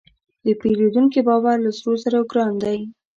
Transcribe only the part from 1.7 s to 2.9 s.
سرو زرو ګران دی.